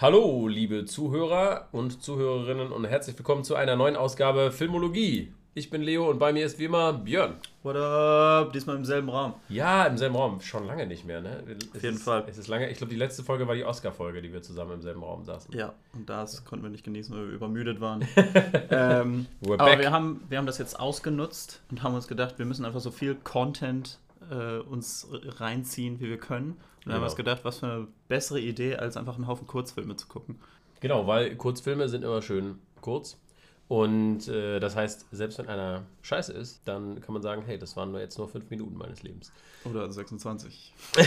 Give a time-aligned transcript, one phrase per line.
[0.00, 5.32] Hallo, liebe Zuhörer und Zuhörerinnen und herzlich willkommen zu einer neuen Ausgabe Filmologie.
[5.54, 7.34] Ich bin Leo und bei mir ist wie immer Björn.
[7.64, 8.52] What up?
[8.52, 9.34] Diesmal im selben Raum.
[9.48, 10.40] Ja, im selben Raum.
[10.40, 11.42] Schon lange nicht mehr, ne?
[11.74, 12.24] Auf jeden ist, Fall.
[12.28, 12.70] Es ist lange.
[12.70, 15.52] Ich glaube, die letzte Folge war die Oscar-Folge, die wir zusammen im selben Raum saßen.
[15.52, 18.06] Ja, und das konnten wir nicht genießen, weil wir übermüdet waren.
[18.70, 22.64] ähm, aber wir haben, wir haben das jetzt ausgenutzt und haben uns gedacht, wir müssen
[22.64, 23.98] einfach so viel Content
[24.30, 26.52] äh, uns reinziehen, wie wir können.
[26.52, 27.04] Und dann haben wir Genau.
[27.06, 30.38] uns gedacht, was für eine bessere Idee, als einfach einen Haufen Kurzfilme zu gucken.
[30.80, 33.18] Genau, weil Kurzfilme sind immer schön kurz.
[33.68, 37.76] Und äh, das heißt, selbst wenn einer scheiße ist, dann kann man sagen, hey, das
[37.76, 39.30] waren nur jetzt nur fünf Minuten meines Lebens.
[39.64, 40.72] Oder 26.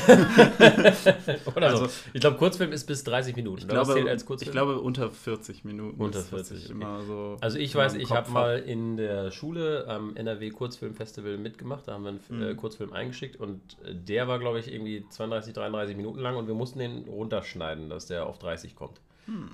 [1.56, 1.92] Oder Also- so.
[2.14, 3.60] Ich glaube, Kurzfilm ist bis 30 Minuten.
[3.60, 3.64] Ich?
[3.76, 6.00] Was glaube, ich glaube, unter 40 Minuten.
[6.02, 9.32] Unter ist, was 40, ich immer so Also ich weiß, ich habe mal in der
[9.32, 11.88] Schule am NRW Kurzfilmfestival mitgemacht.
[11.88, 12.58] Da haben wir einen äh, Mhm.
[12.58, 16.54] Kurzfilm eingeschickt und äh, der war, glaube ich, irgendwie 32, 33 Minuten lang und wir
[16.56, 19.00] mussten den runterschneiden, dass der auf 30 kommt.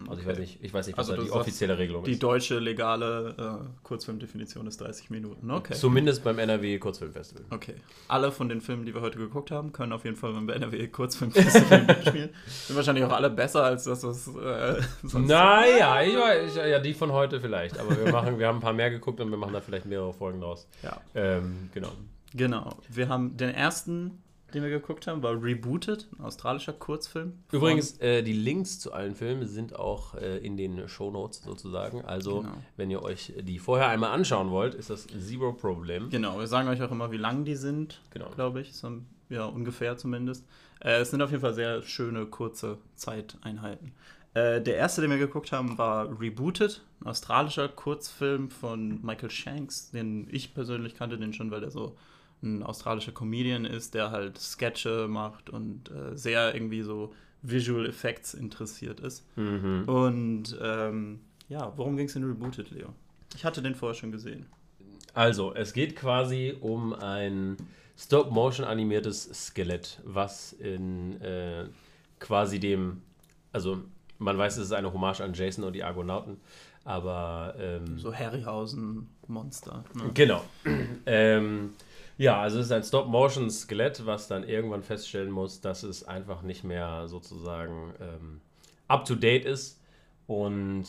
[0.10, 2.24] Also ich weiß nicht, ich weiß nicht, was Also da die offizielle Regelung Die ist.
[2.24, 5.52] deutsche legale äh, Kurzfilmdefinition ist 30 Minuten.
[5.52, 5.74] Okay.
[5.74, 7.44] Zumindest beim NRW Kurzfilmfestival.
[7.52, 7.76] Okay.
[8.08, 10.88] Alle von den Filmen, die wir heute geguckt haben, können auf jeden Fall beim NRW
[10.88, 12.30] Kurzfilmfestival mitspielen.
[12.48, 15.28] Sind wahrscheinlich auch alle besser als das, was äh, sonst.
[15.28, 17.78] Naja, ich weiß, ja, die von heute vielleicht.
[17.80, 20.14] Aber wir machen, wir haben ein paar mehr geguckt und wir machen da vielleicht mehrere
[20.14, 20.68] Folgen draus.
[20.82, 21.92] Ja, Ähm, genau.
[22.34, 22.78] genau.
[22.90, 24.22] Wir haben den ersten,
[24.54, 27.34] den wir geguckt haben, war Rebooted, ein australischer Kurzfilm.
[27.52, 32.02] Übrigens, äh, die Links zu allen Filmen sind auch äh, in den Shownotes sozusagen.
[32.06, 32.54] Also, Genau.
[32.78, 36.10] wenn ihr euch die vorher einmal anschauen wollt, ist das zero problem.
[36.10, 38.30] Genau, wir sagen euch auch immer, wie lang die sind, Genau.
[38.32, 38.74] glaube ich.
[38.74, 38.92] So,
[39.30, 40.46] ja, ungefähr zumindest.
[40.80, 43.92] Äh, es sind auf jeden Fall sehr schöne, kurze Zeiteinheiten.
[44.34, 49.92] Äh, der erste, den wir geguckt haben, war Rebooted, ein australischer Kurzfilm von Michael Shanks,
[49.92, 51.98] den ich persönlich kannte den schon, weil er so
[52.44, 58.34] ein australischer Comedian ist, der halt Sketche macht und äh, sehr irgendwie so Visual Effects
[58.34, 59.26] interessiert ist.
[59.38, 59.84] Mhm.
[59.88, 62.94] Und ähm, ja, worum ging es in Rebooted, Leo?
[63.36, 64.46] Ich hatte den vorher schon gesehen.
[65.14, 67.58] Also, es geht quasi um ein
[67.98, 71.66] Stop-Motion animiertes Skelett, was in äh,
[72.20, 73.02] quasi dem,
[73.52, 73.80] also
[74.20, 76.38] man weiß, es ist eine Hommage an Jason und die Argonauten,
[76.84, 79.84] aber ähm, So Harryhausen-Monster.
[79.94, 80.12] Ne?
[80.14, 80.44] Genau.
[81.06, 81.74] ähm,
[82.18, 86.64] ja, also es ist ein Stop-Motion-Skelett, was dann irgendwann feststellen muss, dass es einfach nicht
[86.64, 88.42] mehr sozusagen ähm,
[88.88, 89.80] up-to-date ist
[90.26, 90.86] und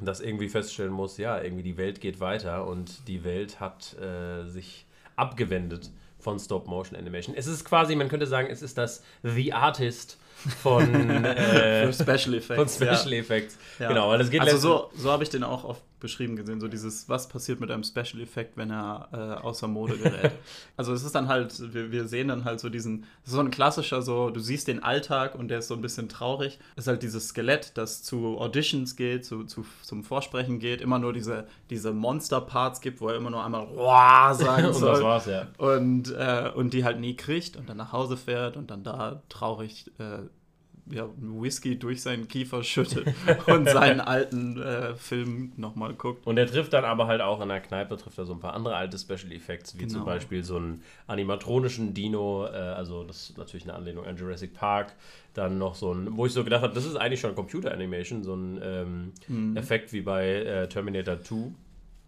[0.00, 4.46] das irgendwie feststellen muss, ja, irgendwie die Welt geht weiter und die Welt hat äh,
[4.46, 7.34] sich abgewendet von Stop-Motion-Animation.
[7.36, 10.18] Es ist quasi, man könnte sagen, es ist das The Artist
[10.62, 12.56] von, äh, Special Effects.
[12.56, 13.58] von Special Effects.
[13.78, 13.88] ja.
[13.88, 16.68] Genau, weil es geht Also so, so habe ich den auch oft beschrieben gesehen, so
[16.68, 20.32] dieses, was passiert mit einem Special Effekt, wenn er äh, außer Mode gerät.
[20.76, 23.40] also es ist dann halt, wir, wir sehen dann halt so diesen, das ist so
[23.40, 26.58] ein klassischer so, du siehst den Alltag und der ist so ein bisschen traurig.
[26.76, 30.98] Es ist halt dieses Skelett, das zu Auditions geht, zu, zu, zum Vorsprechen geht, immer
[30.98, 34.92] nur diese, diese Monster-Parts gibt, wo er immer nur einmal Roah sagen und soll.
[34.92, 35.46] das war's, ja.
[35.58, 39.22] und, äh, und die halt nie kriegt und dann nach Hause fährt und dann da
[39.28, 40.20] traurig äh,
[40.90, 43.06] ja, Whisky durch seinen Kiefer schüttet
[43.46, 46.26] und seinen alten äh, Film nochmal guckt.
[46.26, 48.54] Und er trifft dann aber halt auch in der Kneipe, trifft er so ein paar
[48.54, 49.92] andere alte Special Effects, wie Genau.
[49.94, 54.54] zum Beispiel so einen animatronischen Dino, äh, also das ist natürlich eine Anlehnung an Jurassic
[54.54, 54.94] Park.
[55.34, 58.24] Dann noch so ein, wo ich so gedacht habe, das ist eigentlich schon Computer Animation,
[58.24, 59.56] so ein ähm, Mhm.
[59.56, 61.52] Effekt wie bei äh, Terminator 2.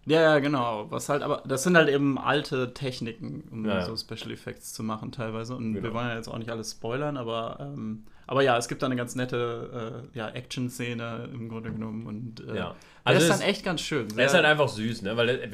[0.07, 0.91] Ja, ja, genau.
[0.91, 3.83] Was halt, aber das sind halt eben alte Techniken, um Ja, ja.
[3.87, 5.55] so Special Effects zu machen teilweise.
[5.55, 5.85] Und Genau.
[5.85, 8.87] wir wollen ja jetzt auch nicht alles spoilern, aber, ähm, aber ja, es gibt da
[8.87, 12.07] eine ganz nette äh, ja, Action-Szene im Grunde genommen.
[12.07, 12.75] Und äh, Ja.
[13.05, 14.09] also Also ist dann echt ganz schön.
[14.17, 15.17] Er ist halt einfach süß, ne?
[15.17, 15.51] weil,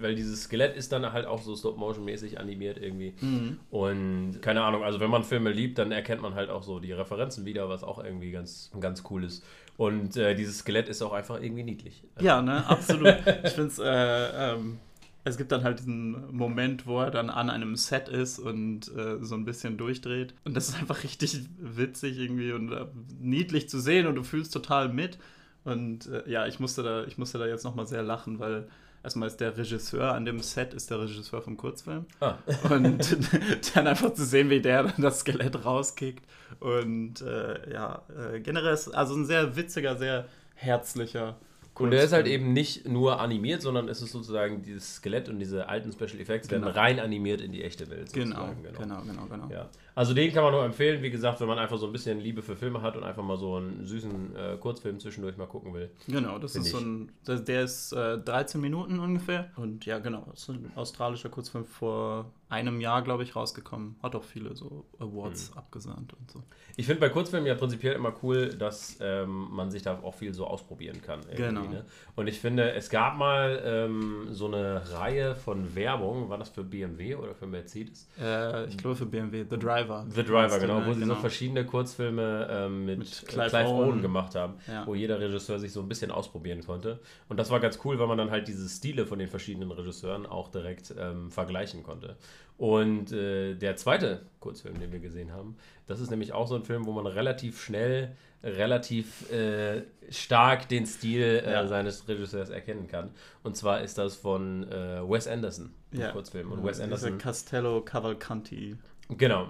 [0.00, 3.14] weil dieses Skelett ist dann halt auch so Stop-Motion-mäßig animiert irgendwie.
[3.20, 3.60] Mhm.
[3.70, 6.92] Und keine Ahnung, also wenn man Filme liebt, dann erkennt man halt auch so die
[6.92, 9.44] Referenzen wieder, was auch irgendwie ganz, ganz cool ist.
[9.76, 12.02] Und äh, dieses Skelett ist auch einfach irgendwie niedlich.
[12.20, 13.14] Ja, ne, absolut.
[13.44, 14.78] ich finde es, äh, ähm,
[15.28, 19.18] es gibt dann halt diesen Moment, wo er dann an einem Set ist und äh,
[19.20, 20.34] so ein bisschen durchdreht.
[20.44, 22.86] Und das ist einfach richtig witzig irgendwie und äh,
[23.20, 25.18] niedlich zu sehen und du fühlst total mit.
[25.64, 28.68] Und äh, ja, ich musste da, ich musste da jetzt nochmal sehr lachen, weil
[29.02, 32.06] erstmal ist der Regisseur an dem Set, ist der Regisseur vom Kurzfilm.
[32.20, 32.36] Ah.
[32.70, 33.16] Und
[33.74, 36.24] dann einfach zu sehen, wie der dann das Skelett rauskickt.
[36.60, 38.02] Und äh, ja,
[38.32, 41.36] äh, generell ist also ein sehr witziger, sehr herzlicher
[41.78, 45.38] Und der ist halt eben nicht nur animiert, sondern es ist sozusagen dieses Skelett und
[45.38, 46.74] diese alten Special Effects werden Genau.
[46.74, 48.12] rein animiert in die echte Welt.
[48.12, 49.48] Genau, sozusagen, genau, genau, genau.
[49.50, 49.68] Ja.
[49.98, 52.40] Also den kann man nur empfehlen, wie gesagt, wenn man einfach so ein bisschen Liebe
[52.40, 55.90] für Filme hat und einfach mal so einen süßen äh, Kurzfilm zwischendurch mal gucken will.
[56.06, 56.72] Genau, das ist ich.
[56.72, 59.50] so ein, der, ist äh, 13 Minuten ungefähr.
[59.56, 63.96] Und ja, genau, ist ein australischer Kurzfilm vor einem Jahr, glaube ich, rausgekommen.
[64.00, 65.58] Hat auch viele so Awards Mhm.
[65.58, 66.42] abgesahnt und so.
[66.76, 70.32] Ich finde bei Kurzfilmen ja prinzipiell immer cool, dass ähm, man sich da auch viel
[70.32, 71.20] so ausprobieren kann.
[71.36, 71.64] Genau.
[71.64, 71.84] Ne?
[72.14, 76.62] Und ich finde, es gab mal ähm, so eine Reihe von Werbung, war das für
[76.62, 78.08] BMW oder für Mercedes?
[78.20, 80.06] Äh, ich glaube für BMW, The Driver.
[80.14, 83.88] The Driver, genau, wo sie so verschiedene Kurzfilme ähm, mit, Mit Clive, Clive Owen.
[83.90, 84.02] Owen.
[84.02, 84.86] gemacht haben, Ja.
[84.86, 87.00] wo jeder Regisseur sich so ein bisschen ausprobieren konnte.
[87.28, 90.26] Und das war ganz cool, weil man dann halt diese Stile von den verschiedenen Regisseuren
[90.26, 92.16] auch direkt ähm, vergleichen konnte.
[92.56, 95.56] Und äh, der zweite Kurzfilm, den wir gesehen haben,
[95.86, 100.84] das ist nämlich auch so ein Film, wo man relativ schnell, relativ äh, stark den
[100.86, 101.66] Stil äh, Ja.
[101.68, 103.10] seines Regisseurs erkennen kann.
[103.44, 106.10] Und zwar ist das von äh, Wes Anderson, Ja.
[106.10, 106.50] Kurzfilm.
[106.50, 108.76] Und Wes Anderson Castello Cavalcanti.
[109.10, 109.48] Genau.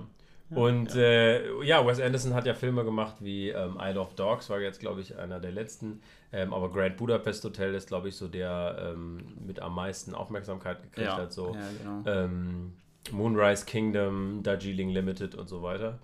[0.50, 1.00] Und ja.
[1.02, 4.80] Äh, ja, Wes Anderson hat ja Filme gemacht wie ähm, Isle of Dogs, war jetzt,
[4.80, 6.00] glaube ich, einer der letzten.
[6.32, 10.82] Ähm, aber Grand Budapest Hotel ist, glaube ich, so der ähm, mit am meisten Aufmerksamkeit
[10.82, 11.32] gekriegt Ja, hat.
[11.32, 11.54] So.
[11.54, 11.60] ja,
[12.02, 12.24] genau.
[12.24, 12.72] Ähm,
[13.10, 15.98] Moonrise Kingdom, Darjeeling Limited und so weiter.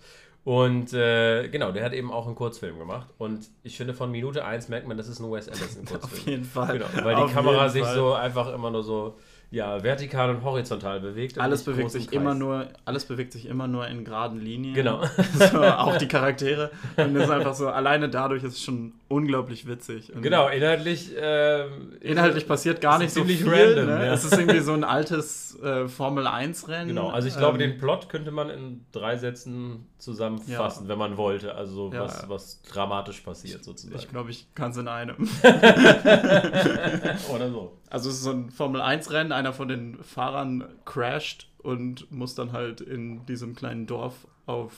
[0.44, 3.08] Und äh, genau, der hat eben auch einen Kurzfilm gemacht.
[3.16, 6.02] Und ich finde, von Minute 1 merkt man, das ist ein Wes Anderson Kurzfilm.
[6.02, 6.78] Auf jeden Fall.
[6.78, 7.94] Genau, weil Auf die Kamera sich Fall.
[7.94, 9.16] so einfach immer nur so
[9.54, 11.38] ja, vertikal und horizontal bewegt.
[11.38, 12.14] Alles bewegt sich Kreis.
[12.16, 14.74] immer nur, alles bewegt sich immer nur in geraden Linien.
[14.74, 15.02] Genau.
[15.34, 16.70] So, auch die Charaktere.
[16.96, 20.12] Und das ist einfach so, alleine dadurch ist es schon unglaublich witzig.
[20.14, 21.12] Und Genau, inhaltlich.
[21.18, 23.48] ähm, Inhaltlich passiert gar nicht so viel.
[23.48, 24.06] random, ne?
[24.06, 24.12] ja.
[24.12, 26.88] Es ist irgendwie so ein altes äh, Formel-1-Rennen.
[26.88, 31.16] Genau, also ich glaube, Ähm, den Plot könnte man in drei Sätzen zusammenfassen, wenn man
[31.16, 31.54] wollte.
[31.54, 32.00] Also Ja.
[32.02, 33.98] was, was dramatisch passiert sozusagen.
[33.98, 35.16] Ich glaube, ich kann es in einem.
[37.32, 37.72] Oder so.
[37.90, 42.80] Also es ist so ein Formel-1-Rennen, einer von den Fahrern crasht und muss dann halt
[42.80, 44.72] in diesem kleinen Dorf auf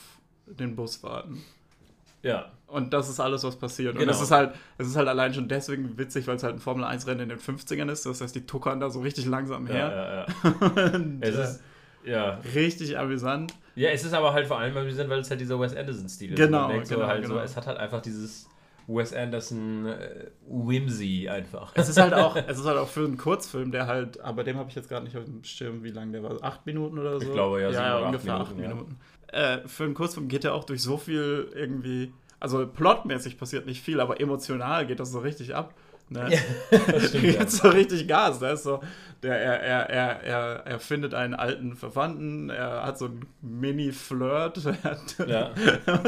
[0.46, 1.42] den Bus warten.
[2.22, 2.46] Ja.
[2.66, 3.94] Und das ist alles, was passiert.
[3.94, 4.10] Und Genau.
[4.12, 7.20] es ist halt, es ist halt allein schon deswegen witzig, weil es halt ein Formel-1-Rennen
[7.20, 8.04] in den 50ern ist.
[8.06, 10.26] Das heißt, die tuckern da so richtig langsam Ja, her.
[10.44, 10.94] ja, ja.
[10.94, 11.62] Und, Es äh, ist,
[12.04, 12.40] ja.
[12.54, 13.54] richtig amüsant.
[13.76, 16.36] ja, es ist aber halt vor allem sind, weil es halt dieser Wes Anderson-Stil ist.
[16.36, 17.34] Genau, Man denkt so genau, halt genau.
[17.36, 18.48] so, es hat halt einfach dieses
[18.86, 21.72] Wes Anderson äh, Whimsy einfach.
[21.74, 24.56] Es ist halt auch, es ist halt auch für einen Kurzfilm, der halt, aber dem
[24.56, 26.42] habe ich jetzt gerade nicht auf dem Schirm, wie lang der war.
[26.42, 27.26] Acht Minuten oder so?
[27.26, 28.74] Ich glaube, ja, sieben ja, oder acht ungefähr acht Minuten, ja.
[28.74, 28.98] Minuten.
[29.28, 33.82] Äh, für einen Kurzfilm geht er auch durch so viel irgendwie, also plotmäßig passiert nicht
[33.82, 35.74] viel, aber emotional geht das so richtig ab.
[36.08, 36.30] Ne?
[36.70, 37.30] das stimmt, ja.
[37.40, 38.38] Jetzt so richtig Gas.
[38.38, 38.80] Der ist so,
[39.22, 44.64] der, er, er, er, er, er findet einen alten Verwandten, er hat so einen Mini-Flirt.
[44.84, 45.50] hat- Ja.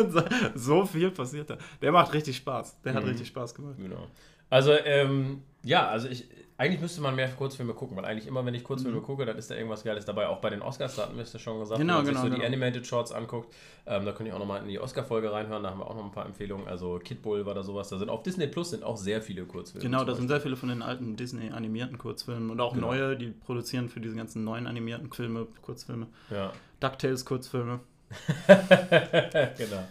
[0.54, 1.56] so, viel passiert da.
[1.82, 2.80] Der macht richtig Spaß.
[2.82, 3.08] Der hat Mhm.
[3.10, 3.74] richtig Spaß gemacht.
[3.78, 4.06] Genau.
[4.50, 6.24] Also, ähm, ja, also ich,
[6.56, 9.48] eigentlich müsste man mehr Kurzfilme gucken, weil eigentlich immer, wenn ich Kurzfilme gucke, dann ist
[9.48, 10.26] da irgendwas Geiles dabei.
[10.26, 12.20] Auch bei den Oscars, da hatten wir es ja schon gesagt, Genau, wenn man genau,
[12.20, 12.46] sich so die genau.
[12.46, 13.54] Animated Shorts anguckt,
[13.86, 16.04] ähm, da könnt ihr auch nochmal in die Oscar-Folge reinhören, da haben wir auch noch
[16.04, 16.66] ein paar Empfehlungen.
[16.66, 19.44] Also Kid Bull war da sowas, da sind auf Disney Plus sind auch sehr viele
[19.44, 19.84] Kurzfilme.
[19.84, 22.88] Genau, da sind sehr viele von den alten Disney-animierten Kurzfilmen und auch Genau.
[22.88, 26.08] neue, die produzieren für diese ganzen neuen animierten Filme, Kurzfilme.
[26.30, 27.78] Ja, DuckTales-Kurzfilme.
[28.48, 29.84] genau.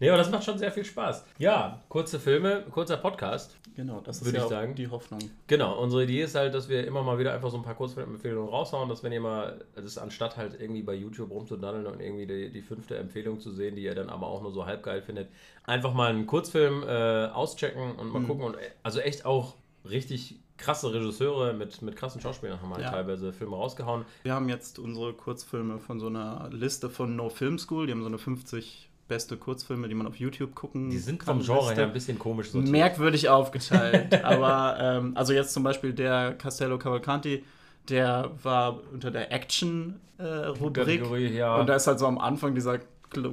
[0.00, 1.24] Nee, aber das macht schon sehr viel Spaß.
[1.38, 3.56] Ja, kurze Filme, kurzer Podcast.
[3.74, 4.74] Genau, das ist Würde ja ich auch sagen.
[4.74, 5.20] die Hoffnung.
[5.48, 8.48] Genau, unsere Idee ist halt, dass wir immer mal wieder einfach so ein paar Kurzfilmempfehlungen
[8.48, 12.26] raushauen, dass wenn ihr mal, das ist anstatt halt irgendwie bei YouTube rumzudaddeln und irgendwie
[12.26, 15.02] die, die fünfte Empfehlung zu sehen, die ihr dann aber auch nur so halb geil
[15.02, 15.28] findet,
[15.64, 18.26] einfach mal einen Kurzfilm äh, auschecken und mal Mhm.
[18.26, 19.54] gucken und äh, also echt auch
[19.88, 22.90] richtig krasse Regisseure mit, mit krassen Schauspielern haben halt Ja.
[22.90, 24.04] teilweise Filme rausgehauen.
[24.24, 27.86] Wir haben jetzt unsere Kurzfilme von so einer Liste von No Film School.
[27.86, 31.38] Die haben so eine 50 beste Kurzfilme, die man auf YouTube gucken Die sind kann.
[31.40, 32.70] vom Genre her ein bisschen komisch sortiert.
[32.70, 34.22] merkwürdig aufgeteilt.
[34.24, 37.42] aber ähm, also jetzt zum Beispiel der Castello Cavalcanti,
[37.88, 40.74] der war unter der Action-Rubrik.
[41.00, 41.56] Kategorie, ja.
[41.56, 42.78] Und da ist halt so am Anfang dieser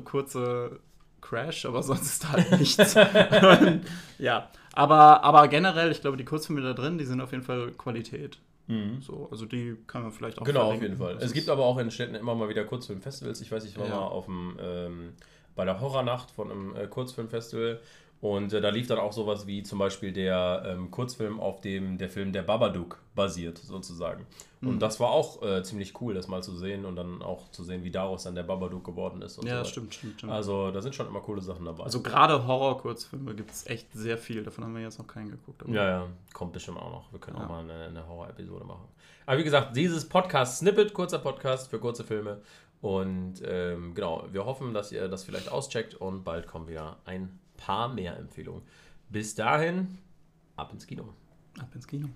[0.05, 0.79] kurze
[1.22, 2.96] Crash, aber sonst ist da halt nichts.
[2.96, 3.82] Und,
[4.20, 7.72] ja, aber, aber generell, ich glaube, die Kurzfilme da drin, die sind auf jeden Fall
[7.72, 8.38] Qualität.
[8.67, 9.00] Mhm.
[9.01, 10.89] So, also die kann man vielleicht auch Genau, auf verlinken.
[10.91, 11.15] jeden Fall.
[11.15, 13.41] Das Es gibt aber auch in Städten immer mal wieder Kurzfilmfestivals.
[13.41, 13.96] Ich weiß, ich war Ja.
[13.96, 15.13] mal auf dem, ähm,
[15.55, 17.79] bei der Horrornacht von einem äh, Kurzfilmfestival
[18.21, 21.97] und äh, da lief dann auch sowas wie zum Beispiel der ähm, Kurzfilm, auf dem
[21.97, 24.25] der Film Der Babadook basiert, sozusagen.
[24.62, 24.69] Mhm.
[24.69, 27.63] Und das war auch äh, ziemlich cool, das mal zu sehen und dann auch zu
[27.63, 29.43] sehen, wie daraus dann der Babadook geworden ist.
[29.43, 30.31] Ja, so stimmt, stimmt, stimmt.
[30.31, 31.83] Also da sind schon immer coole Sachen dabei.
[31.83, 34.43] Also gerade Horror-Kurzfilme gibt es echt sehr viel.
[34.43, 35.62] Davon haben wir jetzt noch keinen geguckt.
[35.63, 37.12] aber- Ja, ja, kommt bestimmt auch noch.
[37.12, 37.43] Wir können Ja.
[37.45, 38.85] auch mal eine, eine Horror-Episode machen.
[39.27, 42.41] Aber wie gesagt, dieses Podcast-Snippet, kurzer Podcast für kurze Filme.
[42.86, 47.39] Und ähm, genau, wir hoffen, dass ihr das vielleicht auscheckt und bald kommen wieder ein
[47.58, 48.62] paar mehr Empfehlungen.
[49.10, 49.98] Bis dahin,
[50.56, 51.12] ab ins Kino.
[51.58, 52.10] Ab ins Kino.